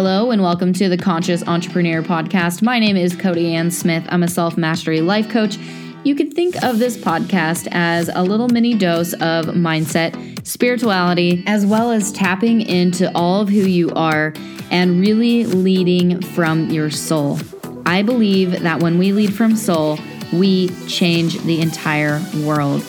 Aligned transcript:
Hello, 0.00 0.30
and 0.30 0.40
welcome 0.40 0.72
to 0.74 0.88
the 0.88 0.96
Conscious 0.96 1.42
Entrepreneur 1.48 2.02
Podcast. 2.02 2.62
My 2.62 2.78
name 2.78 2.96
is 2.96 3.16
Cody 3.16 3.52
Ann 3.52 3.68
Smith. 3.72 4.06
I'm 4.10 4.22
a 4.22 4.28
self 4.28 4.56
mastery 4.56 5.00
life 5.00 5.28
coach. 5.28 5.58
You 6.04 6.14
could 6.14 6.34
think 6.34 6.62
of 6.62 6.78
this 6.78 6.96
podcast 6.96 7.66
as 7.72 8.08
a 8.08 8.22
little 8.22 8.46
mini 8.46 8.74
dose 8.74 9.12
of 9.14 9.46
mindset, 9.46 10.46
spirituality, 10.46 11.42
as 11.48 11.66
well 11.66 11.90
as 11.90 12.12
tapping 12.12 12.60
into 12.60 13.10
all 13.12 13.40
of 13.40 13.48
who 13.48 13.62
you 13.62 13.90
are 13.90 14.34
and 14.70 15.00
really 15.00 15.46
leading 15.46 16.22
from 16.22 16.70
your 16.70 16.90
soul. 16.90 17.40
I 17.84 18.02
believe 18.02 18.62
that 18.62 18.80
when 18.80 18.98
we 18.98 19.10
lead 19.10 19.34
from 19.34 19.56
soul, 19.56 19.98
we 20.32 20.68
change 20.86 21.40
the 21.40 21.60
entire 21.60 22.22
world. 22.44 22.82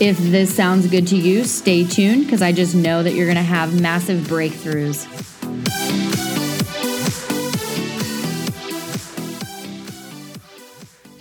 If 0.00 0.18
this 0.18 0.54
sounds 0.54 0.86
good 0.86 1.06
to 1.06 1.16
you, 1.16 1.44
stay 1.44 1.86
tuned 1.86 2.26
because 2.26 2.42
I 2.42 2.52
just 2.52 2.74
know 2.74 3.02
that 3.02 3.14
you're 3.14 3.24
going 3.24 3.36
to 3.36 3.42
have 3.42 3.80
massive 3.80 4.26
breakthroughs. 4.26 5.31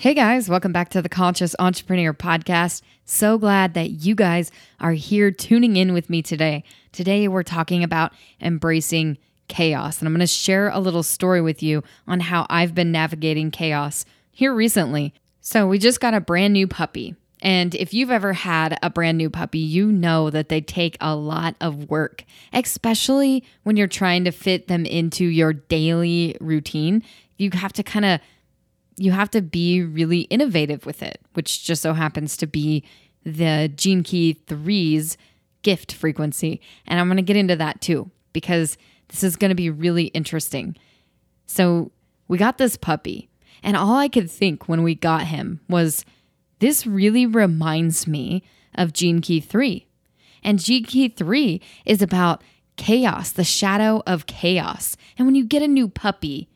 Hey 0.02 0.16
guys, 0.16 0.50
welcome 0.50 0.74
back 0.74 0.90
to 0.90 1.02
the 1.04 1.10
Conscious 1.10 1.56
Entrepreneur 1.60 2.12
Podcast. 2.12 2.82
So 3.06 3.38
glad 3.38 3.76
that 3.76 3.92
you 3.92 4.16
guys 4.16 4.50
are 4.80 4.94
here 4.94 5.30
tuning 5.30 5.78
in 5.78 5.94
with 5.94 6.10
me 6.10 6.24
today. 6.24 6.64
Today, 6.92 7.28
we're 7.28 7.44
talking 7.44 7.84
about 7.84 8.12
embracing 8.42 9.20
chaos, 9.48 10.00
and 10.00 10.08
I'm 10.08 10.14
going 10.14 10.22
to 10.22 10.26
share 10.26 10.70
a 10.70 10.80
little 10.80 11.04
story 11.04 11.40
with 11.40 11.62
you 11.62 11.84
on 12.08 12.20
how 12.20 12.48
I've 12.50 12.74
been 12.74 12.92
navigating 12.92 13.52
chaos 13.52 14.04
here 14.32 14.56
recently. 14.56 15.14
So, 15.40 15.68
we 15.68 15.78
just 15.78 16.00
got 16.00 16.16
a 16.16 16.20
brand 16.20 16.54
new 16.54 16.66
puppy. 16.66 17.16
And 17.40 17.76
if 17.76 17.94
you've 17.94 18.10
ever 18.10 18.34
had 18.34 18.80
a 18.82 18.90
brand 18.90 19.20
new 19.20 19.30
puppy, 19.30 19.60
you 19.60 19.92
know 19.92 20.32
that 20.32 20.50
they 20.50 20.62
take 20.62 20.98
a 21.00 21.16
lot 21.16 21.56
of 21.62 21.92
work, 21.92 22.24
especially 22.54 23.44
when 23.62 23.78
you're 23.78 23.86
trying 23.86 24.24
to 24.24 24.32
fit 24.32 24.68
them 24.68 24.84
into 24.88 25.26
your 25.26 25.54
daily 25.54 26.38
routine. 26.42 27.04
You 27.38 27.52
have 27.54 27.74
to 27.74 27.84
kind 27.84 28.06
of 28.06 28.20
you 28.98 29.12
have 29.12 29.32
to 29.32 29.42
be 29.42 29.82
really 29.84 30.22
innovative 30.22 30.86
with 30.86 31.02
it, 31.02 31.22
which 31.34 31.64
just 31.64 31.82
so 31.82 31.94
happens 31.94 32.38
to 32.38 32.48
be 32.48 32.84
the 33.24 33.72
Gene 33.76 34.04
Key 34.04 34.38
3's 34.48 35.18
gift 35.62 35.94
frequency. 35.94 36.62
And 36.88 37.00
I'm 37.00 37.08
going 37.08 37.18
to 37.18 37.24
get 37.24 37.38
into 37.38 37.56
that 37.56 37.82
too, 37.82 38.10
because 38.34 38.78
this 39.10 39.24
is 39.24 39.36
going 39.36 39.50
to 39.50 39.56
be 39.56 39.70
really 39.70 40.06
interesting. 40.06 40.76
So, 41.46 41.92
we 42.28 42.38
got 42.38 42.58
this 42.58 42.78
puppy, 42.78 43.30
and 43.62 43.76
all 43.76 43.98
I 43.98 44.08
could 44.08 44.32
think 44.32 44.70
when 44.70 44.84
we 44.84 44.96
got 44.96 45.28
him 45.28 45.60
was 45.68 46.06
this 46.60 46.88
really 46.88 47.26
reminds 47.26 48.08
me 48.08 48.44
of 48.76 48.94
Gene 48.94 49.20
Key 49.20 49.42
3. 49.42 49.86
And 50.44 50.58
Gene 50.58 50.86
Key 50.86 51.10
3 51.10 51.60
is 51.86 52.02
about 52.02 52.42
chaos, 52.78 53.32
the 53.32 53.44
shadow 53.44 54.02
of 54.08 54.28
chaos. 54.28 54.96
And 55.18 55.28
when 55.28 55.36
you 55.36 55.44
get 55.44 55.62
a 55.62 55.68
new 55.68 55.90
puppy, 55.90 56.48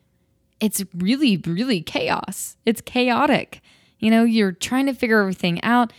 it's 0.66 0.84
really, 0.96 1.38
really 1.38 1.82
chaos. 1.82 2.58
It's 2.66 2.82
chaotic. 2.82 3.62
You 4.00 4.10
know, 4.10 4.24
you're 4.24 4.52
trying 4.52 4.88
to 4.88 4.94
figure 4.94 5.20
everything 5.20 5.64
out. 5.64 5.94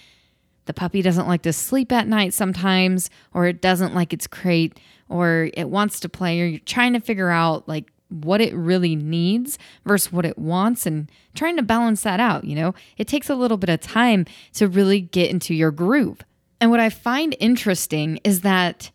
The 0.64 0.74
puppy 0.74 1.02
doesn't 1.02 1.28
like 1.28 1.42
to 1.42 1.52
sleep 1.52 1.92
at 1.92 2.08
night 2.08 2.34
sometimes, 2.34 3.08
or 3.32 3.46
it 3.46 3.62
doesn't 3.62 3.94
like 3.94 4.12
its 4.12 4.26
crate, 4.26 4.80
or 5.08 5.50
it 5.54 5.70
wants 5.70 6.00
to 6.00 6.08
play, 6.08 6.40
or 6.40 6.46
you're 6.46 6.58
trying 6.58 6.94
to 6.94 7.00
figure 7.00 7.30
out 7.30 7.68
like 7.68 7.92
what 8.08 8.40
it 8.40 8.52
really 8.54 8.96
needs 8.96 9.56
versus 9.84 10.12
what 10.12 10.26
it 10.26 10.36
wants 10.36 10.84
and 10.84 11.10
trying 11.36 11.56
to 11.56 11.62
balance 11.62 12.02
that 12.02 12.18
out. 12.18 12.42
You 12.42 12.56
know, 12.56 12.74
it 12.96 13.06
takes 13.06 13.30
a 13.30 13.36
little 13.36 13.56
bit 13.56 13.70
of 13.70 13.80
time 13.80 14.26
to 14.54 14.66
really 14.66 15.00
get 15.00 15.30
into 15.30 15.54
your 15.54 15.70
groove. 15.70 16.22
And 16.60 16.72
what 16.72 16.80
I 16.80 16.90
find 16.90 17.36
interesting 17.38 18.18
is 18.24 18.40
that, 18.40 18.90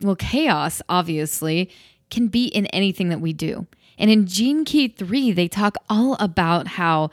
well, 0.00 0.14
chaos 0.14 0.82
obviously 0.88 1.68
can 2.10 2.28
be 2.28 2.46
in 2.46 2.66
anything 2.66 3.08
that 3.08 3.20
we 3.20 3.32
do. 3.32 3.66
And 4.02 4.10
in 4.10 4.26
Gene 4.26 4.64
Key 4.64 4.88
3, 4.88 5.30
they 5.30 5.46
talk 5.46 5.76
all 5.88 6.16
about 6.18 6.66
how 6.66 7.10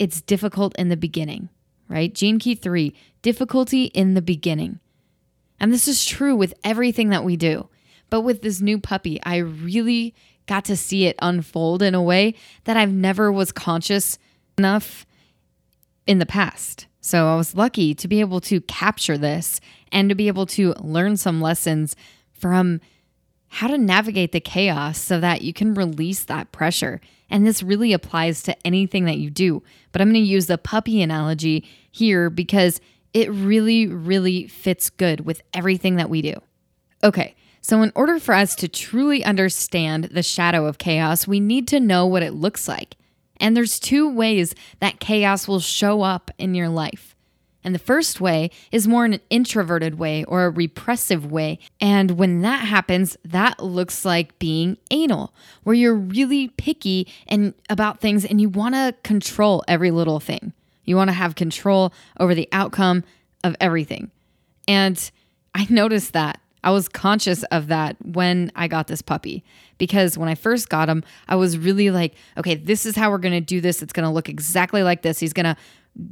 it's 0.00 0.20
difficult 0.20 0.74
in 0.76 0.88
the 0.88 0.96
beginning, 0.96 1.48
right? 1.88 2.12
Gene 2.12 2.40
Key 2.40 2.56
3, 2.56 2.92
difficulty 3.22 3.84
in 3.84 4.14
the 4.14 4.20
beginning. 4.20 4.80
And 5.60 5.72
this 5.72 5.86
is 5.86 6.04
true 6.04 6.34
with 6.34 6.54
everything 6.64 7.10
that 7.10 7.22
we 7.22 7.36
do. 7.36 7.68
But 8.10 8.22
with 8.22 8.42
this 8.42 8.60
new 8.60 8.80
puppy, 8.80 9.22
I 9.22 9.36
really 9.36 10.12
got 10.46 10.64
to 10.64 10.76
see 10.76 11.06
it 11.06 11.14
unfold 11.22 11.82
in 11.82 11.94
a 11.94 12.02
way 12.02 12.34
that 12.64 12.76
I've 12.76 12.92
never 12.92 13.30
was 13.30 13.52
conscious 13.52 14.18
enough 14.58 15.06
in 16.04 16.18
the 16.18 16.26
past. 16.26 16.88
So 17.00 17.28
I 17.28 17.36
was 17.36 17.54
lucky 17.54 17.94
to 17.94 18.08
be 18.08 18.18
able 18.18 18.40
to 18.40 18.60
capture 18.62 19.16
this 19.16 19.60
and 19.92 20.08
to 20.08 20.16
be 20.16 20.26
able 20.26 20.46
to 20.46 20.74
learn 20.80 21.16
some 21.16 21.40
lessons 21.40 21.94
from 22.32 22.80
how 23.52 23.66
to 23.68 23.76
navigate 23.76 24.32
the 24.32 24.40
chaos 24.40 24.98
so 24.98 25.20
that 25.20 25.42
you 25.42 25.52
can 25.52 25.74
release 25.74 26.24
that 26.24 26.50
pressure. 26.52 27.02
And 27.28 27.46
this 27.46 27.62
really 27.62 27.92
applies 27.92 28.42
to 28.44 28.66
anything 28.66 29.04
that 29.04 29.18
you 29.18 29.28
do. 29.28 29.62
But 29.92 30.00
I'm 30.00 30.08
going 30.08 30.24
to 30.24 30.30
use 30.30 30.46
the 30.46 30.56
puppy 30.56 31.02
analogy 31.02 31.68
here 31.90 32.30
because 32.30 32.80
it 33.12 33.30
really, 33.30 33.86
really 33.86 34.46
fits 34.46 34.88
good 34.88 35.26
with 35.26 35.42
everything 35.52 35.96
that 35.96 36.08
we 36.08 36.22
do. 36.22 36.40
Okay, 37.04 37.34
so 37.60 37.82
in 37.82 37.92
order 37.94 38.18
for 38.18 38.34
us 38.34 38.54
to 38.54 38.68
truly 38.68 39.22
understand 39.22 40.04
the 40.04 40.22
shadow 40.22 40.64
of 40.64 40.78
chaos, 40.78 41.28
we 41.28 41.38
need 41.38 41.68
to 41.68 41.78
know 41.78 42.06
what 42.06 42.22
it 42.22 42.32
looks 42.32 42.66
like. 42.66 42.96
And 43.36 43.54
there's 43.54 43.78
two 43.78 44.10
ways 44.10 44.54
that 44.80 44.98
chaos 44.98 45.46
will 45.46 45.60
show 45.60 46.00
up 46.00 46.30
in 46.38 46.54
your 46.54 46.70
life. 46.70 47.11
And 47.64 47.74
the 47.74 47.78
first 47.78 48.20
way 48.20 48.50
is 48.70 48.88
more 48.88 49.04
an 49.04 49.20
introverted 49.30 49.98
way 49.98 50.24
or 50.24 50.44
a 50.44 50.50
repressive 50.50 51.30
way. 51.30 51.58
And 51.80 52.12
when 52.12 52.42
that 52.42 52.66
happens, 52.66 53.16
that 53.24 53.62
looks 53.62 54.04
like 54.04 54.38
being 54.38 54.78
anal, 54.90 55.32
where 55.62 55.74
you're 55.74 55.94
really 55.94 56.48
picky 56.48 57.06
and 57.28 57.54
about 57.70 58.00
things 58.00 58.24
and 58.24 58.40
you 58.40 58.48
want 58.48 58.74
to 58.74 58.94
control 59.04 59.62
every 59.68 59.90
little 59.90 60.20
thing. 60.20 60.52
You 60.84 60.96
want 60.96 61.08
to 61.08 61.14
have 61.14 61.36
control 61.36 61.92
over 62.18 62.34
the 62.34 62.48
outcome 62.52 63.04
of 63.44 63.54
everything. 63.60 64.10
And 64.66 65.10
I 65.54 65.66
noticed 65.70 66.12
that. 66.14 66.40
I 66.64 66.70
was 66.70 66.88
conscious 66.88 67.42
of 67.44 67.66
that 67.68 67.96
when 68.04 68.52
I 68.54 68.68
got 68.68 68.86
this 68.86 69.02
puppy 69.02 69.42
because 69.78 70.16
when 70.16 70.28
I 70.28 70.36
first 70.36 70.68
got 70.68 70.88
him, 70.88 71.02
I 71.26 71.34
was 71.34 71.58
really 71.58 71.90
like, 71.90 72.14
okay, 72.38 72.54
this 72.54 72.86
is 72.86 72.94
how 72.94 73.10
we're 73.10 73.18
going 73.18 73.34
to 73.34 73.40
do 73.40 73.60
this. 73.60 73.82
It's 73.82 73.92
going 73.92 74.06
to 74.06 74.14
look 74.14 74.28
exactly 74.28 74.84
like 74.84 75.02
this. 75.02 75.18
He's 75.18 75.32
going 75.32 75.46
to 75.46 75.56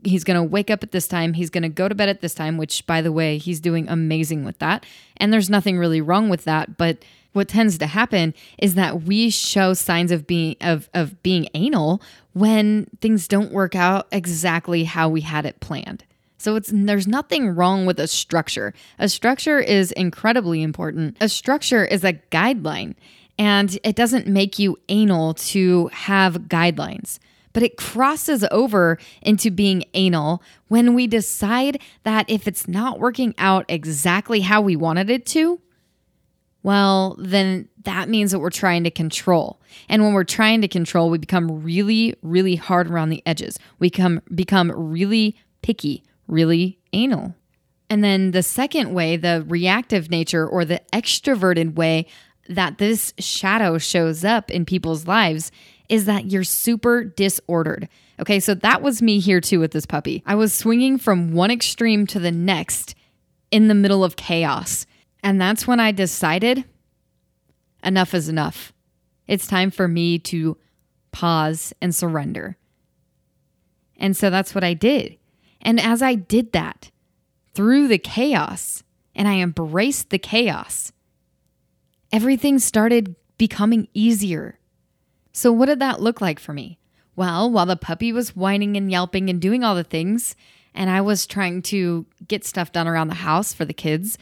he's 0.05 0.25
going 0.25 0.37
to 0.37 0.43
wake 0.43 0.71
up 0.71 0.83
at 0.83 0.93
this 0.93 1.09
time. 1.09 1.35
He's 1.35 1.51
going 1.51 1.63
to 1.63 1.69
go 1.69 1.89
to 1.89 1.95
bed 1.95 2.09
at 2.09 2.21
this 2.21 2.35
time, 2.35 2.57
which, 2.57 2.87
by 2.87 3.01
the 3.01 3.13
way, 3.13 3.39
he's 3.39 3.61
doing 3.61 3.89
amazing 3.89 4.45
with 4.45 4.59
that. 4.59 4.85
And 5.17 5.33
there's 5.33 5.51
nothing 5.51 5.79
really 5.79 6.01
wrong 6.01 6.29
with 6.29 6.45
that. 6.45 6.77
But 6.77 7.05
what 7.33 7.49
tends 7.49 7.79
to 7.79 7.87
happen 7.87 8.35
is 8.59 8.75
that 8.75 9.03
we 9.03 9.31
show 9.31 9.73
signs 9.75 10.11
of 10.11 10.27
being 10.27 10.57
of 10.61 10.89
of 10.95 11.23
being 11.23 11.49
anal 11.55 12.03
when 12.33 12.87
things 13.01 13.29
don't 13.29 13.53
work 13.53 13.75
out 13.77 14.09
exactly 14.11 14.85
how 14.85 15.09
we 15.09 15.21
had 15.21 15.47
it 15.47 15.61
planned. 15.61 16.05
So 16.39 16.57
it's 16.57 16.71
there's 16.73 17.07
nothing 17.07 17.55
wrong 17.55 17.87
with 17.87 18.01
a 18.01 18.07
structure. 18.07 18.75
A 18.99 19.09
structure 19.09 19.61
is 19.61 19.93
incredibly 19.93 20.63
important. 20.63 21.17
A 21.21 21.29
structure 21.29 21.85
is 21.85 22.03
a 22.03 22.15
guideline 22.15 22.95
and 23.39 23.79
it 23.85 23.95
doesn't 23.95 24.27
make 24.27 24.59
you 24.59 24.79
anal 24.89 25.35
to 25.35 25.89
have 25.89 26.43
guidelines 26.43 27.19
but 27.53 27.63
it 27.63 27.77
crosses 27.77 28.45
over 28.51 28.99
into 29.23 29.51
being 29.51 29.85
anal 29.95 30.43
when 30.69 30.95
we 30.95 31.07
decide 31.07 31.81
that 32.05 32.29
if 32.29 32.47
it's 32.47 32.69
not 32.69 33.01
working 33.01 33.35
out 33.39 33.65
exactly 33.69 34.41
how 34.41 34.61
we 34.61 34.77
wanted 34.77 35.11
it 35.11 35.27
to, 35.27 35.61
well, 36.63 37.17
then 37.19 37.69
that 37.85 38.09
means 38.09 38.33
that 38.33 38.39
we're 38.39 38.51
trying 38.51 38.85
to 38.85 38.91
control. 38.91 39.61
And 39.89 40.03
when 40.03 40.13
we're 40.13 40.25
trying 40.25 40.61
to 40.61 40.69
control, 40.69 41.09
we 41.09 41.19
become 41.19 41.63
really, 41.63 42.15
really 42.23 42.57
hard 42.57 42.91
around 42.91 43.09
the 43.09 43.23
edges. 43.25 43.59
We 43.79 43.89
become, 43.89 44.21
become 44.35 44.71
really 44.71 45.37
picky, 45.63 46.05
really 46.27 46.79
anal. 46.93 47.35
And 47.89 48.05
then 48.05 48.31
the 48.33 48.43
second 48.43 48.93
way, 48.93 49.17
the 49.17 49.45
reactive 49.49 50.11
nature 50.11 50.47
or 50.47 50.65
the 50.65 50.81
extroverted 50.93 51.75
way 51.75 52.07
that 52.49 52.79
this 52.79 53.15
shadow 53.19 53.79
shows 53.79 54.25
up 54.25 54.51
in 54.51 54.65
people's 54.65 55.07
lives 55.07 55.51
is 55.91 56.05
that 56.05 56.31
you're 56.31 56.45
super 56.45 57.05
disordered. 57.05 57.89
Okay, 58.21 58.39
so 58.39 58.55
that 58.55 58.81
was 58.81 59.03
me 59.03 59.19
here 59.19 59.41
too 59.41 59.59
with 59.59 59.73
this 59.73 59.87
puppy. 59.87 60.23
I 60.25 60.37
was 60.37 60.55
swinging 60.55 60.99
from 60.99 61.33
one 61.33 61.51
extreme 61.51 62.07
to 62.09 62.21
the 62.21 62.31
next 62.31 62.95
in 63.51 63.67
the 63.67 63.75
middle 63.75 64.05
of 64.05 64.17
chaos. 64.17 64.87
And 65.23 65.41
that's 65.41 65.67
when 65.67 65.81
I 65.81 65.91
decided 65.91 66.65
enough 67.83 68.15
is 68.15 68.29
enough. 68.29 68.73
It's 69.27 69.49
time 69.49 69.73
for 69.73 69.89
me 69.89 70.19
to 70.21 70.57
pause 71.11 71.75
and 71.83 71.95
surrender. 71.95 72.57
And 73.97 74.17
so 74.17 74.31
that's 74.31 74.55
what 74.55 74.65
I 74.65 74.75
did. 74.75 75.19
And 75.61 75.81
as 75.81 76.03
I 76.03 76.15
did 76.15 76.53
that 76.53 76.91
through 77.53 77.89
the 77.89 77.99
chaos 77.99 78.85
and 79.15 79.27
I 79.27 79.41
embraced 79.41 80.11
the 80.11 80.19
chaos, 80.19 80.93
everything 82.13 82.61
started 82.61 83.17
becoming 83.39 83.89
easier. 83.93 84.60
So, 85.33 85.53
what 85.53 85.67
did 85.67 85.79
that 85.79 86.01
look 86.01 86.21
like 86.21 86.39
for 86.39 86.53
me? 86.53 86.79
Well, 87.17 87.51
while 87.51 87.67
the 87.67 87.77
puppy 87.77 88.13
was 88.13 88.37
whining 88.37 88.77
and 88.77 88.91
yelping 88.91 89.29
and 89.29 89.41
doing 89.41 89.63
all 89.63 89.75
the 89.75 89.85
things, 89.85 90.35
and 90.75 90.89
I 90.89 91.01
was 91.01 91.27
trying 91.27 91.63
to 91.63 92.07
get 92.27 92.45
stuff 92.45 92.73
done 92.73 92.89
around 92.89 93.09
the 93.09 93.15
house 93.15 93.53
for 93.53 93.65
the 93.65 93.73
kids, 93.73 94.17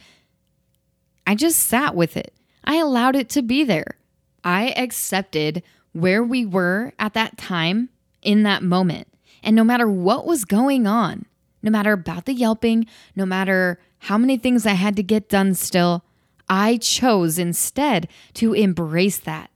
I 1.25 1.35
just 1.35 1.59
sat 1.59 1.95
with 1.95 2.17
it. 2.17 2.33
I 2.63 2.77
allowed 2.77 3.15
it 3.15 3.29
to 3.29 3.41
be 3.41 3.63
there. 3.63 3.97
I 4.43 4.69
accepted 4.71 5.63
where 5.93 6.23
we 6.23 6.45
were 6.45 6.93
at 6.99 7.13
that 7.13 7.37
time 7.37 7.89
in 8.21 8.43
that 8.43 8.63
moment. 8.63 9.07
And 9.43 9.55
no 9.55 9.63
matter 9.63 9.89
what 9.89 10.25
was 10.25 10.45
going 10.45 10.87
on, 10.87 11.25
no 11.61 11.71
matter 11.71 11.93
about 11.93 12.25
the 12.25 12.33
yelping, 12.33 12.85
no 13.15 13.25
matter 13.25 13.79
how 13.99 14.17
many 14.17 14.37
things 14.37 14.65
I 14.65 14.73
had 14.73 14.95
to 14.95 15.03
get 15.03 15.29
done 15.29 15.53
still, 15.53 16.03
I 16.47 16.77
chose 16.77 17.37
instead 17.37 18.07
to 18.35 18.53
embrace 18.53 19.19
that. 19.19 19.51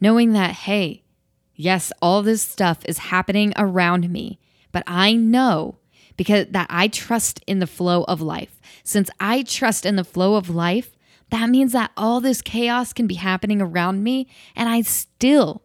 Knowing 0.00 0.32
that, 0.32 0.52
hey, 0.52 1.02
yes, 1.54 1.92
all 2.02 2.22
this 2.22 2.42
stuff 2.42 2.78
is 2.86 2.98
happening 2.98 3.52
around 3.56 4.10
me, 4.10 4.38
but 4.72 4.82
I 4.86 5.14
know 5.14 5.76
because 6.16 6.46
that 6.50 6.66
I 6.70 6.88
trust 6.88 7.40
in 7.46 7.58
the 7.58 7.66
flow 7.66 8.04
of 8.04 8.20
life. 8.20 8.60
Since 8.84 9.10
I 9.20 9.42
trust 9.42 9.84
in 9.84 9.96
the 9.96 10.04
flow 10.04 10.36
of 10.36 10.48
life, 10.48 10.96
that 11.30 11.50
means 11.50 11.72
that 11.72 11.90
all 11.96 12.20
this 12.20 12.40
chaos 12.40 12.92
can 12.92 13.06
be 13.06 13.16
happening 13.16 13.60
around 13.60 14.02
me 14.02 14.28
and 14.54 14.68
I 14.68 14.82
still 14.82 15.62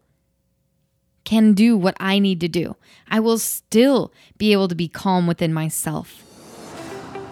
can 1.23 1.53
do 1.53 1.77
what 1.77 1.95
I 1.99 2.19
need 2.19 2.39
to 2.41 2.47
do. 2.47 2.75
I 3.09 3.19
will 3.19 3.37
still 3.37 4.11
be 4.37 4.51
able 4.53 4.67
to 4.67 4.75
be 4.75 4.87
calm 4.87 5.27
within 5.27 5.53
myself. 5.53 6.23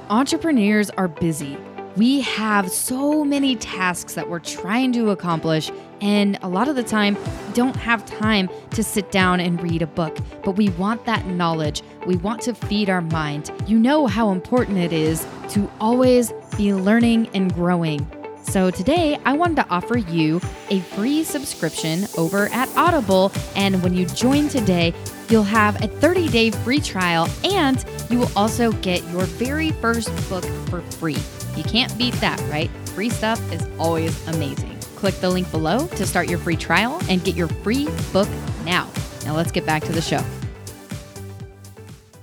Entrepreneurs 0.09 0.89
are 0.91 1.07
busy. 1.07 1.57
We 1.95 2.21
have 2.21 2.71
so 2.71 3.25
many 3.25 3.55
tasks 3.55 4.13
that 4.13 4.29
we're 4.29 4.39
trying 4.39 4.93
to 4.93 5.09
accomplish, 5.09 5.71
and 6.01 6.37
a 6.41 6.49
lot 6.49 6.67
of 6.67 6.75
the 6.75 6.83
time, 6.83 7.17
don't 7.53 7.75
have 7.75 8.05
time 8.05 8.49
to 8.71 8.83
sit 8.83 9.11
down 9.11 9.39
and 9.39 9.61
read 9.61 9.81
a 9.81 9.87
book. 9.87 10.17
But 10.43 10.51
we 10.51 10.69
want 10.71 11.05
that 11.05 11.25
knowledge. 11.27 11.81
We 12.05 12.15
want 12.17 12.41
to 12.43 12.53
feed 12.53 12.89
our 12.89 13.01
mind. 13.01 13.51
You 13.67 13.79
know 13.79 14.07
how 14.07 14.31
important 14.31 14.77
it 14.77 14.93
is 14.93 15.25
to 15.49 15.69
always 15.79 16.31
be 16.57 16.73
learning 16.73 17.29
and 17.33 17.53
growing. 17.53 18.05
So 18.43 18.71
today, 18.71 19.19
I 19.25 19.33
wanted 19.33 19.57
to 19.57 19.67
offer 19.69 19.97
you 19.97 20.41
a 20.69 20.79
free 20.79 21.23
subscription 21.23 22.05
over 22.17 22.47
at 22.47 22.67
Audible. 22.75 23.31
And 23.55 23.83
when 23.83 23.93
you 23.93 24.05
join 24.07 24.49
today, 24.49 24.93
you'll 25.29 25.43
have 25.43 25.83
a 25.83 25.87
30 25.87 26.29
day 26.29 26.49
free 26.51 26.79
trial 26.79 27.27
and 27.43 27.83
you 28.09 28.19
will 28.19 28.31
also 28.35 28.71
get 28.71 29.03
your 29.11 29.23
very 29.23 29.71
first 29.73 30.09
book 30.29 30.45
for 30.69 30.81
free. 30.81 31.17
You 31.55 31.63
can't 31.63 31.95
beat 31.97 32.15
that, 32.15 32.39
right? 32.49 32.69
Free 32.89 33.09
stuff 33.09 33.39
is 33.51 33.67
always 33.77 34.27
amazing. 34.27 34.68
Click 34.99 35.15
the 35.21 35.29
link 35.29 35.49
below 35.49 35.87
to 35.87 36.05
start 36.05 36.29
your 36.29 36.39
free 36.39 36.57
trial 36.57 37.01
and 37.09 37.23
get 37.23 37.35
your 37.35 37.47
free 37.47 37.87
book 38.11 38.27
now. 38.65 38.89
Now, 39.23 39.35
let's 39.35 39.51
get 39.51 39.65
back 39.65 39.83
to 39.85 39.93
the 39.93 40.01
show. 40.01 40.21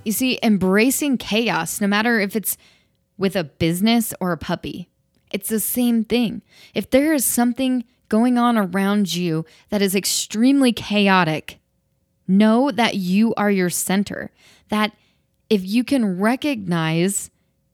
You 0.05 0.11
see, 0.11 0.39
embracing 0.43 1.17
chaos, 1.17 1.81
no 1.81 1.87
matter 1.87 2.19
if 2.19 2.35
it's 2.35 2.55
with 3.17 3.35
a 3.35 3.43
business 3.43 4.13
or 4.21 4.31
a 4.31 4.37
puppy, 4.37 4.89
it's 5.31 5.49
the 5.49 5.59
same 5.59 6.03
thing. 6.03 6.43
If 6.75 6.89
there 6.89 7.13
is 7.13 7.25
something 7.25 7.83
going 8.09 8.37
on 8.37 8.57
around 8.57 9.13
you 9.15 9.43
that 9.69 9.81
is 9.81 9.95
extremely 9.95 10.71
chaotic, 10.71 11.59
know 12.27 12.69
that 12.71 12.95
you 12.95 13.33
are 13.35 13.51
your 13.51 13.69
center. 13.71 14.31
That 14.69 14.93
if 15.49 15.65
you 15.65 15.83
can 15.83 16.19
recognize 16.19 17.31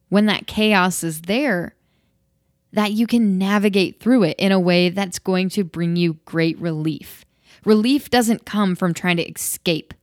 when 0.10 0.28
that 0.28 0.48
chaos 0.48 1.04
is 1.04 1.24
there, 1.24 1.76
that 2.74 2.92
you 2.92 3.08
can 3.08 3.38
navigate 3.38 4.00
through 4.00 4.24
it 4.24 4.36
in 4.38 4.52
a 4.52 4.60
way 4.60 4.90
that's 4.90 5.20
going 5.20 5.48
to 5.50 5.64
bring 5.64 5.96
you 5.96 6.16
great 6.26 6.60
relief. 6.60 7.24
Relief 7.64 8.10
doesn't 8.10 8.46
come 8.46 8.76
from 8.76 8.94
trying 8.94 9.18
to 9.18 9.30
escape, 9.30 9.94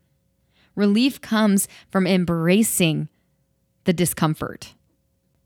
relief 0.74 1.20
comes 1.20 1.68
from 1.90 2.06
embracing 2.06 3.08
the 3.84 3.92
discomfort. 3.92 4.74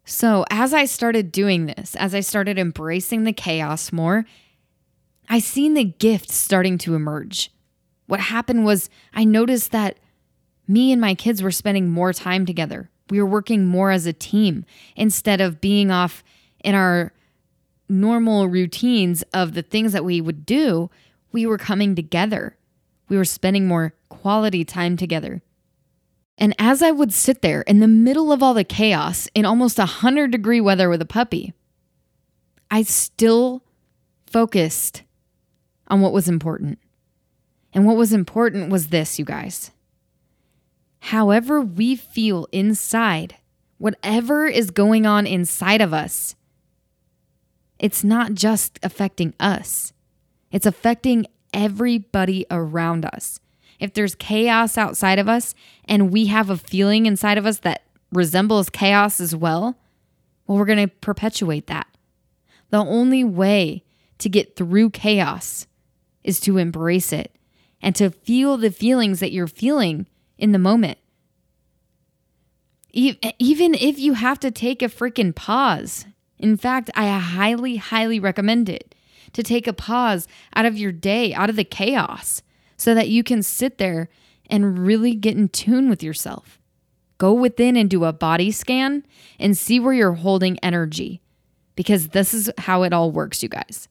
So, 0.05 0.44
as 0.50 0.75
I 0.75 0.85
started 0.85 1.32
doing 1.32 1.65
this, 1.65 1.97
as 1.97 2.15
I 2.15 2.21
started 2.21 2.59
embracing 2.59 3.25
the 3.25 3.32
chaos 3.32 3.91
more, 3.91 4.26
I 5.29 5.38
seen 5.38 5.73
the 5.73 5.85
gift 5.85 6.31
starting 6.31 6.76
to 6.79 6.94
emerge. 6.94 7.50
What 8.06 8.21
happened 8.21 8.67
was 8.67 8.91
I 9.15 9.25
noticed 9.25 9.73
that 9.73 9.99
me 10.69 10.93
and 10.93 11.00
my 11.00 11.15
kids 11.15 11.43
were 11.43 11.50
spending 11.50 11.88
more 11.88 12.12
time 12.12 12.44
together. 12.44 12.91
We 13.09 13.21
were 13.21 13.26
working 13.26 13.67
more 13.67 13.91
as 13.91 14.05
a 14.05 14.12
team 14.12 14.67
instead 14.94 15.41
of 15.41 15.61
being 15.61 15.91
off 15.91 16.23
in 16.64 16.75
our 16.75 17.12
normal 17.88 18.49
routines 18.49 19.22
of 19.32 19.55
the 19.55 19.62
things 19.62 19.93
that 19.93 20.05
we 20.05 20.20
would 20.20 20.46
do. 20.46 20.90
We 21.32 21.46
were 21.46 21.58
coming 21.58 21.94
together. 21.94 22.56
We 23.08 23.16
were 23.16 23.25
spending 23.25 23.66
more 23.66 23.94
quality 24.08 24.64
time 24.64 24.96
together. 24.96 25.43
And 26.37 26.55
as 26.58 26.82
I 26.82 26.90
would 26.90 27.12
sit 27.12 27.43
there 27.43 27.62
in 27.62 27.81
the 27.81 27.88
middle 27.88 28.32
of 28.32 28.43
all 28.43 28.55
the 28.55 28.64
chaos 28.64 29.28
in 29.34 29.44
almost 29.44 29.78
100 29.78 30.31
degree 30.31 30.61
weather 30.61 30.88
with 30.88 31.00
a 31.02 31.06
puppy, 31.06 31.52
I 32.70 32.82
still 32.82 33.62
focused 34.26 35.02
on 35.88 36.00
what 36.00 36.12
was 36.12 36.28
important. 36.28 36.78
And 37.72 37.87
what 37.87 37.96
was 37.96 38.12
important 38.12 38.70
was 38.70 38.88
this, 38.88 39.19
you 39.19 39.25
guys. 39.25 39.70
However, 41.00 41.61
we 41.61 41.96
feel 41.96 42.49
inside, 42.50 43.37
whatever 43.78 44.46
is 44.46 44.70
going 44.70 45.06
on 45.06 45.26
inside 45.26 45.81
of 45.81 45.93
us, 45.93 46.34
it's 47.84 48.02
not 48.02 48.32
just 48.32 48.78
affecting 48.82 49.34
us, 49.38 49.92
it's 50.50 50.66
affecting 50.66 51.26
everybody 51.52 52.46
around 52.50 53.04
us 53.04 53.38
if 53.81 53.92
there's 53.92 54.14
chaos 54.14 54.78
outside 54.78 55.19
of 55.19 55.28
us 55.28 55.54
and 55.84 56.12
we 56.12 56.26
have 56.26 56.50
a 56.50 56.56
feeling 56.56 57.06
inside 57.06 57.38
of 57.38 57.46
us 57.46 57.58
that 57.58 57.82
resembles 58.12 58.70
chaos 58.70 59.20
as 59.20 59.34
well, 59.34 59.76
well, 60.46 60.58
we're 60.58 60.64
going 60.64 60.88
to 60.88 60.94
perpetuate 61.00 61.66
that. 61.66 61.86
The 62.70 62.78
only 62.78 63.25
way 63.25 63.84
to 64.19 64.28
get 64.28 64.56
through 64.56 64.90
chaos 64.90 65.66
is 66.22 66.40
to 66.40 66.58
embrace 66.58 67.12
it 67.12 67.34
and 67.82 67.94
to 67.96 68.10
feel 68.10 68.56
the 68.56 68.70
feelings 68.70 69.20
that 69.20 69.32
you're 69.32 69.46
feeling 69.46 70.06
in 70.38 70.52
the 70.52 70.58
moment. 70.58 70.98
Even 72.92 73.75
if 73.75 73.98
you 73.98 74.14
have 74.14 74.38
to 74.40 74.50
take 74.50 74.80
a 74.80 74.87
freaking 74.87 75.34
pause. 75.34 76.06
In 76.38 76.56
fact, 76.56 76.90
I 76.94 77.08
highly, 77.19 77.76
highly 77.76 78.19
recommend 78.19 78.69
it 78.69 78.94
to 79.32 79.42
take 79.42 79.66
a 79.66 79.72
pause 79.72 80.26
out 80.54 80.66
of 80.66 80.78
your 80.78 80.92
day, 80.92 81.32
out 81.34 81.50
of 81.50 81.56
the 81.56 81.64
chaos, 81.64 82.42
so 82.76 82.94
that 82.94 83.08
you 83.08 83.22
can 83.22 83.42
sit 83.42 83.78
there 83.78 84.08
and 84.50 84.78
really 84.78 85.14
get 85.14 85.36
in 85.36 85.48
tune 85.48 85.88
with 85.88 86.02
yourself. 86.02 86.58
Go 87.19 87.32
within 87.32 87.76
and 87.76 87.88
do 87.88 88.04
a 88.04 88.12
body 88.12 88.50
scan 88.50 89.06
and 89.38 89.56
see 89.56 89.78
where 89.78 89.94
you're 89.94 90.12
holding 90.14 90.59
energy 90.59 91.23
because 91.76 92.09
this 92.09 92.35
is 92.35 92.50
how 92.59 92.82
it 92.82 92.92
all 92.92 93.11
works, 93.11 93.42
you 93.42 93.49
guys. 93.49 93.88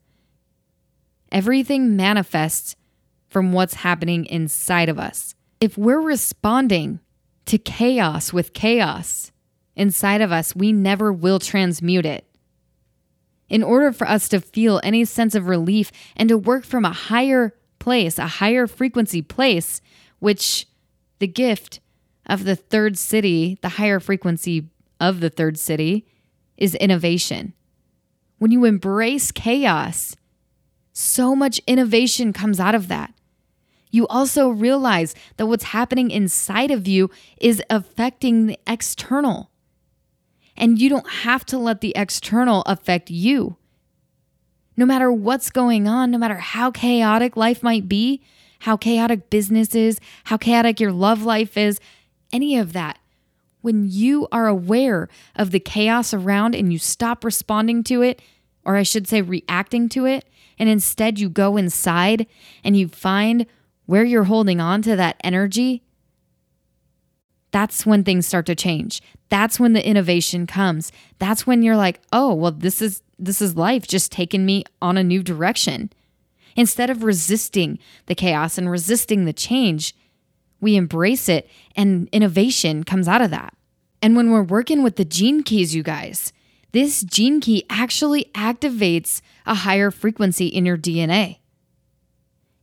Everything 1.32 1.96
manifests 1.96 2.76
from 3.30 3.52
what's 3.52 3.74
happening 3.76 4.26
inside 4.26 4.90
of 4.90 5.00
us. 5.00 5.34
If 5.60 5.78
we're 5.78 6.02
responding 6.02 7.00
to 7.46 7.58
chaos 7.58 8.32
with 8.32 8.54
chaos 8.54 9.32
inside 9.76 10.22
of 10.22 10.32
us, 10.32 10.56
we 10.56 10.72
never 10.72 11.12
will 11.12 11.40
transmute 11.40 12.06
it. 12.06 12.26
In 13.50 13.64
order 13.64 13.92
for 13.92 14.08
us 14.08 14.30
to 14.30 14.40
feel 14.40 14.80
any 14.84 15.06
sense 15.06 15.36
of 15.36 15.48
relief 15.48 15.92
and 16.16 16.30
to 16.30 16.38
work 16.38 16.66
from 16.66 16.86
a 16.86 16.94
higher 16.94 17.54
place, 17.80 18.18
a 18.18 18.28
higher 18.28 18.68
frequency 18.68 19.22
place, 19.22 19.82
which 20.20 20.68
the 21.20 21.28
gift 21.28 21.80
of 22.26 22.46
the 22.46 22.56
third 22.56 22.96
siddhi, 22.96 23.60
the 23.62 23.70
higher 23.70 24.00
frequency 24.00 24.70
of 25.00 25.20
the 25.20 25.30
third 25.30 25.56
siddhi, 25.56 26.06
is 26.58 26.76
innovation. 26.76 27.54
When 28.38 28.52
you 28.52 28.66
embrace 28.66 29.32
chaos, 29.32 30.16
so 30.94 31.36
much 31.36 31.60
innovation 31.68 32.34
comes 32.34 32.60
out 32.60 32.76
of 32.76 32.88
that. 32.88 33.14
You 33.90 34.08
also 34.08 34.50
realize 34.50 35.14
that 35.38 35.46
what's 35.46 35.66
happening 35.66 36.10
inside 36.10 36.72
of 36.72 36.88
you 36.88 37.12
is 37.40 37.62
affecting 37.70 38.48
the 38.48 38.60
external. 38.66 39.52
And 40.56 40.80
you 40.80 40.90
don't 40.90 41.10
have 41.10 41.46
to 41.48 41.58
let 41.58 41.82
the 41.82 41.94
external 41.96 42.62
affect 42.66 43.10
you 43.10 43.58
no 44.76 44.86
matter 44.86 45.12
what's 45.12 45.50
going 45.50 45.88
on, 45.88 46.12
no 46.12 46.18
matter 46.18 46.38
how 46.38 46.72
chaotic 46.72 47.38
life 47.38 47.62
might 47.62 47.88
be, 47.88 48.22
how 48.60 48.78
chaotic 48.78 49.30
business 49.30 49.76
is, 49.76 50.00
how 50.26 50.38
chaotic 50.38 50.80
your 50.80 50.92
love 50.92 51.24
life 51.24 51.58
is, 51.58 51.80
any 52.32 52.58
of 52.58 52.74
that. 52.74 52.98
When 53.62 53.90
you 53.90 54.28
are 54.32 54.48
aware 54.48 55.10
of 55.36 55.52
the 55.52 55.60
chaos 55.60 56.14
around 56.14 56.56
and 56.56 56.74
you 56.74 56.80
stop 56.80 57.24
responding 57.24 57.84
to 57.86 58.02
it, 58.02 58.22
or 58.66 58.76
I 58.76 58.84
should 58.84 59.08
say 59.08 59.22
reacting 59.22 59.90
to 59.90 60.06
it, 60.06 60.26
and 60.58 60.70
instead 60.70 61.20
you 61.20 61.30
go 61.30 61.58
inside 61.58 62.28
and 62.64 62.76
you 62.76 62.88
find 62.88 63.46
where 63.86 64.04
you're 64.04 64.26
holding 64.26 64.60
on 64.60 64.82
to 64.84 64.96
that 64.96 65.18
energy, 65.24 65.84
that's 67.54 67.86
when 67.86 68.04
things 68.04 68.28
start 68.28 68.46
to 68.48 68.56
change. 68.56 69.02
That's 69.30 69.60
when 69.60 69.72
the 69.72 69.88
innovation 69.88 70.46
comes. 70.46 70.92
That's 71.20 71.48
when 71.48 71.62
you're 71.62 71.78
like, 71.78 72.02
"Oh, 72.12 72.34
well 72.34 72.52
this 72.52 72.82
is 72.82 73.02
this 73.18 73.42
is 73.42 73.56
life 73.56 73.88
just 73.88 74.12
taking 74.12 74.46
me 74.46 74.66
on 74.82 74.98
a 74.98 75.04
new 75.04 75.24
direction." 75.24 75.92
Instead 76.58 76.90
of 76.90 77.04
resisting 77.04 77.80
the 78.08 78.16
chaos 78.16 78.58
and 78.58 78.70
resisting 78.70 79.24
the 79.24 79.34
change, 79.34 79.96
we 80.60 80.76
embrace 80.76 81.30
it 81.30 81.50
and 81.76 82.10
innovation 82.12 82.84
comes 82.84 83.08
out 83.08 83.22
of 83.22 83.32
that. 83.32 83.56
And 84.02 84.16
when 84.16 84.32
we're 84.32 84.44
working 84.44 84.84
with 84.84 84.98
the 84.98 85.06
gene 85.06 85.44
keys, 85.44 85.74
you 85.74 85.84
guys, 85.84 86.34
this 86.74 87.04
gene 87.04 87.40
key 87.40 87.64
actually 87.70 88.26
activates 88.34 89.22
a 89.46 89.56
higher 89.56 89.92
frequency 89.92 90.48
in 90.48 90.66
your 90.66 90.78
DNA. 90.78 91.38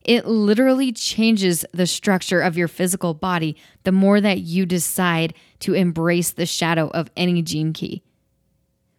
It 0.03 0.27
literally 0.27 0.93
changes 0.93 1.65
the 1.73 1.87
structure 1.87 2.41
of 2.41 2.57
your 2.57 2.69
physical 2.69 3.13
body 3.15 3.57
the 3.85 3.93
more 3.93 4.21
that 4.21 4.41
you 4.41 4.65
decide 4.65 5.35
to 5.61 5.75
embrace 5.75 6.31
the 6.31 6.47
shadow 6.47 6.89
of 6.89 7.11
any 7.17 7.43
gene 7.43 7.73
key. 7.73 8.03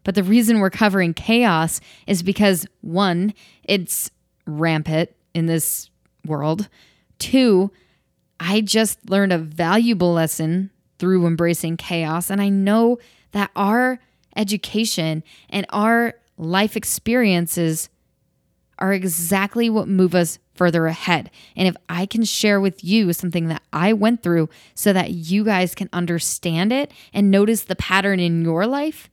But 0.03 0.15
the 0.15 0.23
reason 0.23 0.59
we're 0.59 0.69
covering 0.69 1.13
chaos 1.13 1.79
is 2.07 2.23
because 2.23 2.65
one, 2.81 3.33
it's 3.63 4.11
rampant 4.45 5.11
in 5.33 5.45
this 5.45 5.89
world. 6.25 6.69
Two, 7.19 7.71
I 8.39 8.61
just 8.61 9.09
learned 9.09 9.33
a 9.33 9.37
valuable 9.37 10.13
lesson 10.13 10.71
through 10.97 11.25
embracing 11.25 11.77
chaos. 11.77 12.29
And 12.29 12.41
I 12.41 12.49
know 12.49 12.99
that 13.31 13.51
our 13.55 13.99
education 14.35 15.23
and 15.49 15.65
our 15.69 16.15
life 16.37 16.75
experiences 16.75 17.89
are 18.79 18.93
exactly 18.93 19.69
what 19.69 19.87
move 19.87 20.15
us 20.15 20.39
further 20.53 20.87
ahead. 20.87 21.31
And 21.55 21.67
if 21.67 21.75
I 21.89 22.05
can 22.05 22.23
share 22.23 22.59
with 22.59 22.83
you 22.83 23.13
something 23.13 23.47
that 23.47 23.63
I 23.71 23.93
went 23.93 24.21
through 24.21 24.49
so 24.75 24.93
that 24.93 25.11
you 25.11 25.43
guys 25.43 25.75
can 25.75 25.89
understand 25.93 26.71
it 26.73 26.91
and 27.13 27.31
notice 27.31 27.63
the 27.63 27.75
pattern 27.75 28.19
in 28.19 28.43
your 28.43 28.67
life, 28.67 29.09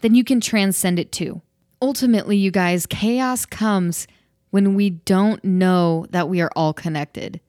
then 0.00 0.14
you 0.14 0.24
can 0.24 0.40
transcend 0.40 0.98
it 0.98 1.12
too. 1.12 1.42
Ultimately, 1.80 2.36
you 2.36 2.50
guys, 2.50 2.86
chaos 2.86 3.46
comes 3.46 4.06
when 4.50 4.74
we 4.74 4.90
don't 4.90 5.44
know 5.44 6.06
that 6.10 6.28
we 6.28 6.40
are 6.40 6.50
all 6.56 6.72
connected. 6.72 7.40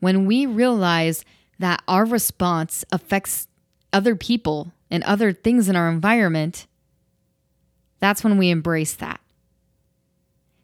When 0.00 0.26
we 0.26 0.46
realize 0.46 1.24
that 1.58 1.82
our 1.86 2.04
response 2.04 2.84
affects 2.92 3.46
other 3.92 4.16
people 4.16 4.72
and 4.90 5.02
other 5.04 5.32
things 5.32 5.68
in 5.68 5.76
our 5.76 5.88
environment, 5.88 6.66
that's 7.98 8.24
when 8.24 8.38
we 8.38 8.50
embrace 8.50 8.94
that. 8.94 9.20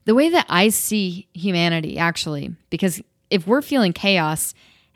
The 0.09 0.15
way 0.15 0.31
that 0.31 0.47
I 0.49 0.71
see 0.71 1.29
humanity, 1.35 1.99
actually, 1.99 2.55
because 2.71 3.03
if 3.29 3.47
we're 3.47 3.61
feeling 3.61 3.93
chaos 3.93 4.55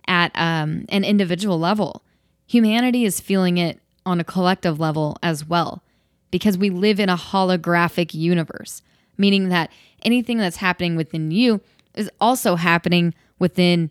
at 0.09 0.33
um, 0.35 0.87
an 0.89 1.05
individual 1.05 1.59
level, 1.59 2.03
humanity 2.47 3.05
is 3.05 3.21
feeling 3.21 3.59
it 3.59 3.79
on 4.07 4.21
a 4.21 4.25
collective 4.25 4.81
level 4.81 5.19
as 5.23 5.47
well, 5.47 5.83
because 6.31 6.57
we 6.57 6.71
live 6.71 6.99
in 6.99 7.11
a 7.11 7.19
holographic 7.19 8.15
universe, 8.15 8.81
meaning 9.19 9.51
that 9.51 9.71
anything 10.03 10.39
that's 10.39 10.57
happening 10.57 10.97
within 10.97 11.31
you 11.31 11.61
is 11.95 12.11
also 12.19 12.57
happening 12.57 13.13
within 13.39 13.91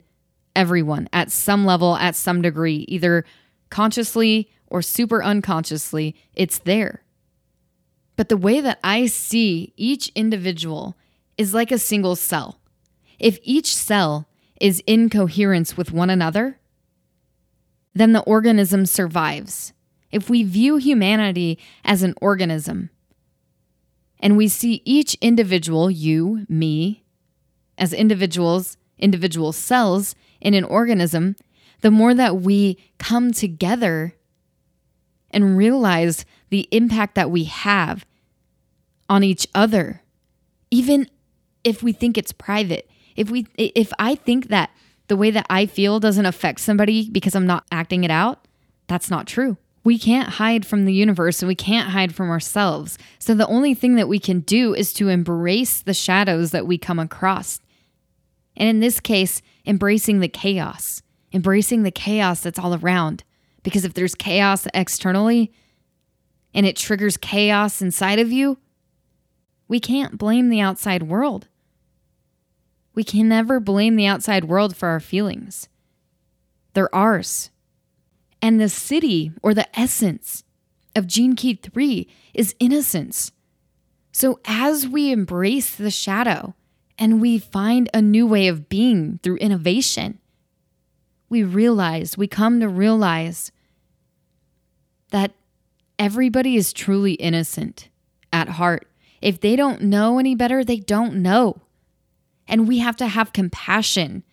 everyone 0.56 1.08
at 1.14 1.30
some 1.30 1.68
level, 1.68 1.98
at 1.98 2.16
some 2.16 2.42
degree, 2.42 2.84
either 2.88 3.26
consciously 3.70 4.50
or 4.66 4.82
super 4.82 5.24
unconsciously, 5.24 6.16
it's 6.34 6.58
there. 6.58 7.04
But 8.16 8.30
the 8.30 8.38
way 8.38 8.60
that 8.60 8.80
I 8.84 9.06
see 9.06 9.72
each 9.78 10.12
individual 10.16 10.98
is 11.38 11.54
like 11.54 11.72
a 11.72 11.78
single 11.78 12.16
cell. 12.16 12.60
If 13.20 13.40
each 13.44 13.76
cell 13.76 14.28
is 14.60 14.84
in 14.86 15.10
coherence 15.10 15.78
with 15.78 15.92
one 15.92 16.10
another, 16.10 16.60
then 17.94 18.14
the 18.14 18.22
organism 18.22 18.86
survives. 18.86 19.74
If 20.12 20.30
we 20.30 20.44
view 20.44 20.78
humanity 20.78 21.58
as 21.84 22.04
an 22.04 22.14
organism, 22.22 22.90
and 24.20 24.38
we 24.38 24.48
see 24.48 24.82
each 24.86 25.16
individual, 25.16 25.90
you, 25.90 26.46
me, 26.48 27.04
as 27.78 27.92
individuals, 27.92 28.78
individual 29.00 29.52
cells 29.52 30.16
in 30.40 30.54
an 30.54 30.64
organism, 30.64 31.36
the 31.82 31.92
more 31.92 32.14
that 32.14 32.38
we 32.38 32.78
come 33.00 33.32
together 33.32 34.16
and 35.32 35.58
realize 35.58 36.26
the 36.50 36.68
impact 36.72 37.16
that 37.16 37.32
we 37.32 37.46
have 37.46 38.06
on 39.10 39.24
each 39.24 39.48
other, 39.56 40.04
even 40.70 41.10
if 41.64 41.84
we 41.84 41.94
think 41.94 42.18
it's 42.18 42.32
private. 42.32 42.90
If 43.16 43.30
we 43.30 43.48
if 43.58 43.92
I 44.00 44.16
think 44.16 44.48
that 44.48 44.72
the 45.08 45.18
way 45.18 45.32
that 45.32 45.46
I 45.50 45.66
feel 45.66 46.00
doesn't 46.00 46.26
affect 46.26 46.62
somebody 46.62 47.10
because 47.10 47.36
I'm 47.36 47.48
not 47.48 47.66
acting 47.72 48.04
it 48.04 48.12
out, 48.12 48.48
that's 48.88 49.10
not 49.10 49.28
true. 49.28 49.58
We 49.84 49.98
can't 49.98 50.30
hide 50.30 50.66
from 50.66 50.86
the 50.86 50.94
universe 50.94 51.42
and 51.42 51.48
we 51.48 51.56
can't 51.56 51.90
hide 51.90 52.14
from 52.14 52.30
ourselves. 52.30 52.98
So 53.20 53.34
the 53.34 53.48
only 53.48 53.74
thing 53.74 53.96
that 53.96 54.08
we 54.08 54.20
can 54.20 54.42
do 54.42 54.76
is 54.76 54.94
to 54.94 55.10
embrace 55.10 55.82
the 55.82 55.94
shadows 55.94 56.52
that 56.52 56.68
we 56.68 56.78
come 56.78 57.00
across. 57.00 57.60
And 58.56 58.70
in 58.70 58.80
this 58.80 59.00
case, 59.00 59.42
embracing 59.66 60.20
the 60.20 60.28
chaos, 60.28 61.02
embracing 61.34 61.84
the 61.84 61.92
chaos 61.92 62.42
that's 62.42 62.60
all 62.60 62.76
around. 62.76 63.24
Because 63.64 63.86
if 63.86 63.94
there's 63.94 64.16
chaos 64.16 64.68
externally 64.74 65.52
and 66.54 66.66
it 66.66 66.76
triggers 66.76 67.18
chaos 67.18 67.82
inside 67.82 68.20
of 68.20 68.32
you, 68.32 68.60
we 69.68 69.80
can't 69.80 70.18
blame 70.18 70.50
the 70.50 70.62
outside 70.62 71.04
world. 71.04 71.48
We 72.94 73.04
can 73.04 73.30
never 73.30 73.60
blame 73.60 73.96
the 73.96 74.08
outside 74.08 74.46
world 74.46 74.76
for 74.76 74.90
our 74.90 75.00
feelings. 75.00 75.70
They're 76.74 76.94
ours. 76.94 77.50
And 78.42 78.60
the 78.60 78.66
siddhi 78.66 79.34
or 79.42 79.54
the 79.54 79.80
essence 79.80 80.44
of 80.96 81.08
Gene 81.08 81.36
Key 81.36 81.54
3 81.56 82.08
is 82.34 82.56
innocence. 82.60 83.32
So 84.12 84.40
as 84.46 84.88
we 84.88 85.12
embrace 85.12 85.76
the 85.76 85.92
shadow 85.92 86.56
and 86.98 87.22
we 87.22 87.40
find 87.40 87.90
a 87.94 88.02
new 88.02 88.28
way 88.28 88.48
of 88.48 88.68
being 88.68 89.20
through 89.24 89.38
innovation, 89.38 90.20
we 91.30 91.44
realize, 91.44 92.18
we 92.18 92.28
come 92.28 92.60
to 92.60 92.68
realize 92.68 93.52
that 95.12 95.32
everybody 95.98 96.58
is 96.58 96.74
truly 96.74 97.14
innocent 97.14 97.90
at 98.34 98.50
heart. 98.50 98.88
If 99.22 99.40
they 99.40 99.56
don't 99.56 99.84
know 99.84 100.20
any 100.20 100.36
better, 100.36 100.64
they 100.64 100.78
don't 100.78 101.16
know. 101.16 101.62
And 102.48 102.68
we 102.68 102.80
have 102.80 102.96
to 102.98 103.08
have 103.08 103.34
compassion 103.34 104.24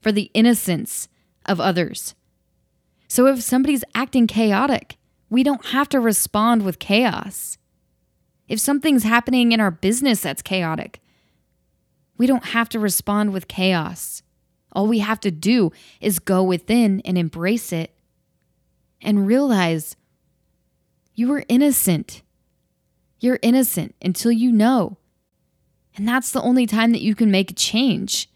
for 0.00 0.12
the 0.12 0.30
innocence 0.34 1.08
of 1.46 1.60
others. 1.60 2.14
So 3.08 3.26
if 3.26 3.42
somebody's 3.42 3.84
acting 3.94 4.26
chaotic, 4.26 4.96
we 5.28 5.42
don't 5.42 5.66
have 5.66 5.88
to 5.90 6.00
respond 6.00 6.64
with 6.64 6.78
chaos. 6.78 7.58
If 8.48 8.58
something's 8.60 9.04
happening 9.04 9.52
in 9.52 9.60
our 9.60 9.70
business 9.70 10.20
that's 10.20 10.42
chaotic, 10.42 11.00
we 12.18 12.26
don't 12.26 12.46
have 12.46 12.68
to 12.70 12.78
respond 12.78 13.32
with 13.32 13.48
chaos. 13.48 14.22
All 14.72 14.86
we 14.86 14.98
have 15.00 15.20
to 15.20 15.30
do 15.30 15.72
is 16.00 16.18
go 16.18 16.42
within 16.42 17.00
and 17.04 17.16
embrace 17.16 17.72
it 17.72 17.94
and 19.00 19.26
realize 19.26 19.96
you 21.14 21.32
are 21.32 21.44
innocent. 21.48 22.22
You're 23.18 23.38
innocent 23.42 23.94
until 24.02 24.32
you 24.32 24.52
know. 24.52 24.96
And 25.96 26.06
that's 26.06 26.30
the 26.32 26.42
only 26.42 26.66
time 26.66 26.92
that 26.92 27.02
you 27.02 27.14
can 27.14 27.30
make 27.30 27.50
a 27.50 27.54
change. 27.54 28.28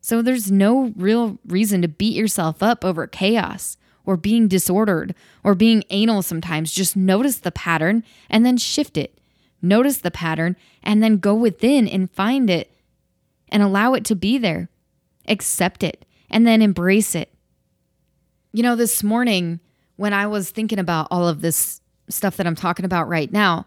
So 0.00 0.22
there's 0.22 0.50
no 0.50 0.92
real 0.96 1.38
reason 1.46 1.82
to 1.82 1.88
beat 1.88 2.16
yourself 2.16 2.62
up 2.62 2.84
over 2.84 3.06
chaos 3.06 3.76
or 4.06 4.16
being 4.16 4.48
disordered 4.48 5.14
or 5.44 5.54
being 5.54 5.84
anal 5.90 6.22
sometimes. 6.22 6.72
Just 6.72 6.96
notice 6.96 7.38
the 7.38 7.52
pattern 7.52 8.02
and 8.30 8.44
then 8.46 8.56
shift 8.56 8.96
it. 8.96 9.20
Notice 9.60 9.98
the 9.98 10.10
pattern 10.10 10.56
and 10.82 11.02
then 11.02 11.18
go 11.18 11.34
within 11.34 11.86
and 11.86 12.10
find 12.10 12.48
it 12.48 12.70
and 13.50 13.62
allow 13.62 13.92
it 13.94 14.04
to 14.06 14.16
be 14.16 14.38
there. 14.38 14.70
Accept 15.26 15.82
it 15.82 16.06
and 16.30 16.46
then 16.46 16.62
embrace 16.62 17.14
it. 17.14 17.34
You 18.52 18.62
know, 18.62 18.76
this 18.76 19.02
morning 19.02 19.60
when 19.96 20.14
I 20.14 20.26
was 20.26 20.50
thinking 20.50 20.78
about 20.78 21.08
all 21.10 21.28
of 21.28 21.42
this 21.42 21.82
stuff 22.08 22.38
that 22.38 22.46
I'm 22.46 22.54
talking 22.54 22.86
about 22.86 23.08
right 23.08 23.30
now, 23.30 23.66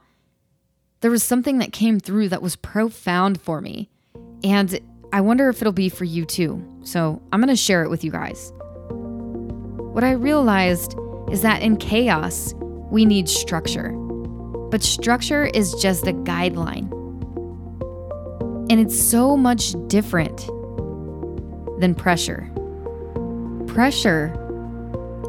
there 1.01 1.11
was 1.11 1.23
something 1.23 1.57
that 1.57 1.73
came 1.73 1.99
through 1.99 2.29
that 2.29 2.41
was 2.41 2.55
profound 2.55 3.41
for 3.41 3.59
me. 3.59 3.89
And 4.43 4.79
I 5.11 5.21
wonder 5.21 5.49
if 5.49 5.61
it'll 5.61 5.73
be 5.73 5.89
for 5.89 6.05
you 6.05 6.25
too. 6.25 6.63
So 6.83 7.21
I'm 7.31 7.41
going 7.41 7.49
to 7.49 7.55
share 7.55 7.83
it 7.83 7.89
with 7.89 8.03
you 8.03 8.11
guys. 8.11 8.53
What 8.89 10.03
I 10.03 10.11
realized 10.11 10.95
is 11.31 11.41
that 11.41 11.61
in 11.61 11.77
chaos, 11.77 12.53
we 12.91 13.03
need 13.05 13.27
structure. 13.27 13.91
But 14.69 14.83
structure 14.83 15.47
is 15.47 15.73
just 15.75 16.07
a 16.07 16.13
guideline. 16.13 16.89
And 18.69 18.79
it's 18.79 18.97
so 18.97 19.35
much 19.35 19.73
different 19.87 20.37
than 21.79 21.95
pressure. 21.95 22.49
Pressure 23.67 24.33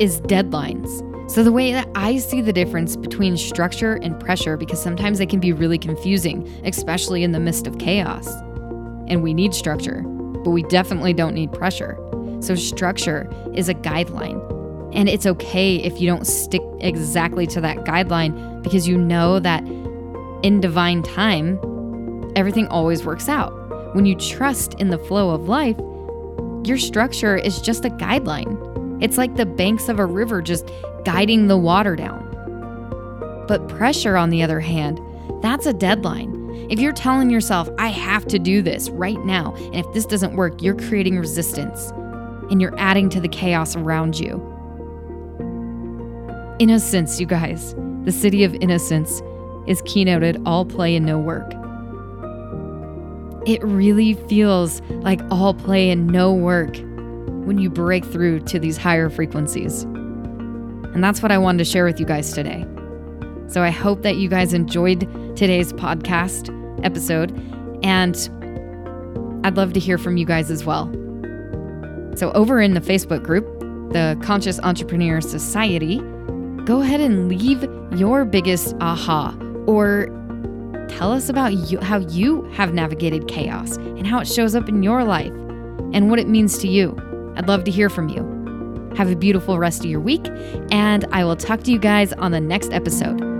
is 0.01 0.21
deadlines. 0.23 1.12
So, 1.29 1.43
the 1.43 1.53
way 1.53 1.73
that 1.73 1.89
I 1.95 2.19
see 2.19 2.41
the 2.41 2.53
difference 2.53 2.97
between 2.97 3.37
structure 3.37 3.95
and 3.95 4.19
pressure, 4.19 4.57
because 4.57 4.83
sometimes 4.83 5.19
they 5.19 5.27
can 5.27 5.41
be 5.41 5.53
really 5.53 5.79
confusing, 5.79 6.47
especially 6.65 7.23
in 7.23 7.33
the 7.33 7.41
midst 7.41 7.67
of 7.67 7.79
chaos. 7.79 8.29
And 9.09 9.23
we 9.23 9.33
need 9.33 9.55
structure, 9.55 10.03
but 10.03 10.51
we 10.51 10.63
definitely 10.65 11.13
don't 11.13 11.35
need 11.35 11.53
pressure. 11.53 11.97
So, 12.41 12.55
structure 12.55 13.31
is 13.55 13.69
a 13.69 13.75
guideline. 13.75 14.41
And 14.95 15.09
it's 15.09 15.25
okay 15.25 15.77
if 15.77 16.01
you 16.01 16.07
don't 16.07 16.27
stick 16.27 16.63
exactly 16.81 17.47
to 17.49 17.61
that 17.63 17.79
guideline 17.79 18.63
because 18.63 18.87
you 18.87 18.99
know 18.99 19.39
that 19.41 19.65
in 20.43 20.61
divine 20.61 21.03
time, 21.03 21.59
everything 22.37 22.67
always 22.67 23.05
works 23.05 23.29
out. 23.29 23.53
When 23.95 24.07
you 24.07 24.17
trust 24.17 24.75
in 24.75 24.91
the 24.91 24.99
flow 24.99 25.31
of 25.31 25.49
life, 25.49 25.79
your 26.65 26.79
structure 26.79 27.37
is 27.37 27.61
just 27.61 27.85
a 27.85 27.91
guideline. 27.91 29.03
It's 29.03 29.19
like 29.19 29.37
the 29.37 29.47
banks 29.47 29.89
of 29.89 29.99
a 29.99 30.07
river 30.07 30.43
just 30.43 30.69
guiding 31.05 31.49
the 31.49 31.59
water 31.59 31.97
down. 31.97 32.29
But 33.49 33.69
pressure, 33.69 34.17
on 34.17 34.31
the 34.31 34.43
other 34.43 34.61
hand, 34.61 35.01
that's 35.43 35.67
a 35.67 35.73
deadline. 35.73 36.39
If 36.71 36.79
you're 36.79 36.93
telling 36.93 37.29
yourself, 37.29 37.69
I 37.79 37.89
have 37.89 38.27
to 38.27 38.39
do 38.39 38.63
this 38.63 38.89
right 38.91 39.23
now, 39.25 39.55
and 39.57 39.77
if 39.77 39.93
this 39.93 40.07
doesn't 40.07 40.37
work, 40.37 40.63
you're 40.63 40.77
creating 40.77 41.19
resistance 41.19 41.91
and 42.51 42.61
you're 42.61 42.79
adding 42.79 43.09
to 43.11 43.21
the 43.21 43.29
chaos 43.29 43.77
around 43.77 44.19
you. 44.19 44.41
Innocence, 46.59 47.19
you 47.21 47.27
guys. 47.27 47.75
The 48.05 48.11
siddhi 48.11 48.45
of 48.45 48.55
innocence 48.55 49.21
is 49.67 49.83
keynoted 49.83 50.43
all 50.47 50.65
play 50.65 50.97
and 50.97 51.05
no 51.05 51.19
work. 51.19 51.51
It 53.47 53.63
really 53.65 54.15
feels 54.15 54.81
like 55.03 55.21
all 55.31 55.55
play 55.55 55.91
and 55.91 56.07
no 56.07 56.33
work 56.33 56.77
when 57.45 57.59
you 57.59 57.71
break 57.71 58.05
through 58.05 58.41
to 58.41 58.59
these 58.59 58.77
higher 58.77 59.11
frequencies. 59.11 59.85
And 60.95 61.03
that's 61.03 61.23
what 61.23 61.33
I 61.33 61.39
wanted 61.39 61.59
to 61.59 61.65
share 61.65 61.85
with 61.85 61.99
you 61.99 62.07
guys 62.07 62.33
today. 62.33 62.67
So 63.49 63.63
I 63.63 63.71
hope 63.71 64.03
that 64.03 64.17
you 64.17 64.29
guys 64.29 64.55
enjoyed 64.55 65.01
today's 65.37 65.73
podcast 65.75 66.51
episode, 66.85 67.33
and 67.83 68.17
I'd 69.45 69.57
love 69.57 69.73
to 69.75 69.81
hear 69.81 69.99
from 69.99 70.17
you 70.17 70.25
guys 70.25 70.51
as 70.51 70.65
well. 70.65 70.87
So, 72.15 72.31
over 72.33 72.61
in 72.61 72.75
the 72.75 72.81
Facebook 72.81 73.23
group, 73.23 73.47
the 73.93 74.19
Conscious 74.23 74.61
Entrepreneur 74.61 75.21
Society, 75.21 75.99
go 76.65 76.81
ahead 76.81 77.01
and 77.01 77.29
leave 77.29 77.63
your 77.99 78.25
biggest 78.25 78.75
aha 78.81 79.37
or 79.67 80.07
tell 80.89 81.13
us 81.13 81.29
about 81.29 81.53
you, 81.71 81.79
how 81.81 81.99
you 81.99 82.43
have 82.53 82.75
navigated 82.75 83.29
chaos 83.29 83.77
and 83.77 84.07
how 84.07 84.21
it 84.21 84.29
shows 84.29 84.55
up 84.55 84.69
in 84.69 84.83
your 84.83 85.05
life 85.05 85.33
and 85.93 86.11
what 86.11 86.19
it 86.19 86.29
means 86.29 86.59
to 86.59 86.69
you. 86.69 86.97
I'd 87.37 87.49
love 87.49 87.65
to 87.65 87.71
hear 87.71 87.89
from 87.89 88.09
you. 88.09 88.32
Have 88.97 89.11
a 89.11 89.17
beautiful 89.17 89.59
rest 89.59 89.85
of 89.85 89.91
your 89.91 90.01
week, 90.01 90.27
and 90.71 91.05
I 91.13 91.25
will 91.25 91.37
talk 91.37 91.63
to 91.65 91.71
you 91.73 91.79
guys 91.79 92.13
on 92.15 92.33
the 92.33 92.41
next 92.41 92.73
episode. 92.73 93.32